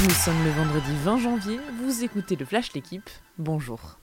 [0.00, 3.98] Nous sommes le vendredi 20 janvier, vous écoutez le Flash L'équipe, bonjour.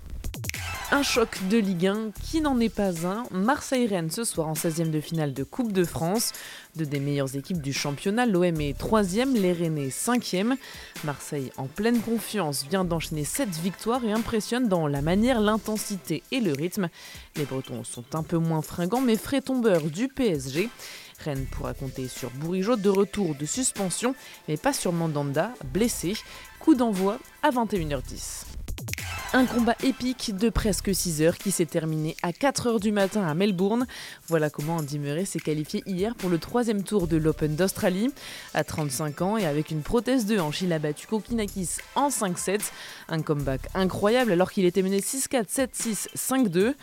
[0.92, 3.24] Un choc de Ligue 1 qui n'en est pas un.
[3.32, 6.34] Marseille-Rennes ce soir en 16e de finale de Coupe de France.
[6.76, 10.58] Deux des meilleures équipes du championnat, l'OM est 3e, les Rennais 5e.
[11.06, 16.42] Marseille en pleine confiance vient d'enchaîner 7 victoires et impressionne dans la manière, l'intensité et
[16.42, 16.90] le rythme.
[17.38, 20.70] Les Bretons sont un peu moins fringants mais frais tombeurs du PSG.
[21.20, 24.16] Rennes pourra compter sur Bourigeau de retour de suspension,
[24.48, 26.14] mais pas sur Mandanda, blessé.
[26.60, 28.55] Coup d'envoi à 21h10.
[29.34, 33.28] Un combat épique de presque 6 heures qui s'est terminé à 4 heures du matin
[33.28, 33.86] à Melbourne.
[34.28, 38.10] Voilà comment Andy Murray s'est qualifié hier pour le troisième tour de l'Open d'Australie.
[38.54, 42.62] À 35 ans et avec une prothèse de hanche, il a battu Kokinakis en 5-7.
[43.10, 46.74] Un comeback incroyable alors qu'il était mené 6-4, 7-6, 5-2.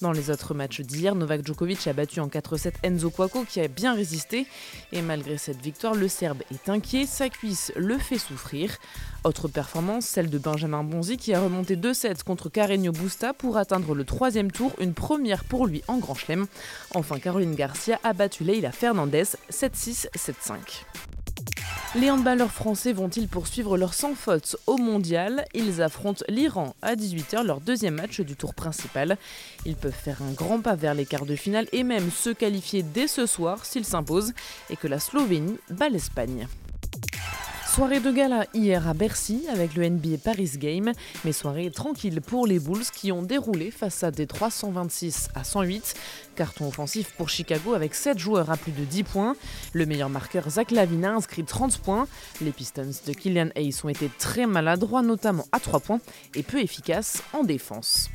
[0.00, 3.68] Dans les autres matchs d'hier, Novak Djokovic a battu en 4-7 Enzo Cuoco qui a
[3.68, 4.46] bien résisté.
[4.92, 8.78] Et malgré cette victoire, le Serbe est inquiet, sa cuisse le fait souffrir.
[9.24, 13.94] Autre performance, celle de Benjamin Bonzi qui a remonté 2-7 contre Carreño Busta pour atteindre
[13.94, 16.46] le troisième tour, une première pour lui en Grand Chelem.
[16.94, 20.84] Enfin, Caroline Garcia a battu Leila Fernandez 7-6, 7-5.
[21.96, 25.44] Les handballeurs français vont-ils poursuivre leur sans faute au mondial?
[25.54, 29.18] Ils affrontent l'Iran à 18h, leur deuxième match du tour principal.
[29.66, 32.82] Ils peuvent faire un grand pas vers les quarts de finale et même se qualifier
[32.82, 34.32] dès ce soir s'ils s'imposent
[34.70, 36.46] et que la Slovénie bat l'Espagne.
[37.74, 40.90] Soirée de gala hier à Bercy avec le NBA Paris Game,
[41.24, 45.94] mais soirée tranquille pour les Bulls qui ont déroulé face à des 326 à 108.
[46.34, 49.36] Carton offensif pour Chicago avec 7 joueurs à plus de 10 points.
[49.72, 52.08] Le meilleur marqueur Zach Lavine a inscrit 30 points.
[52.40, 56.00] Les Pistons de Killian Hayes ont été très maladroits, notamment à 3 points,
[56.34, 58.10] et peu efficaces en défense.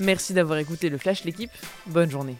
[0.00, 1.52] Merci d'avoir écouté le Flash l'équipe.
[1.86, 2.34] Bonne journée.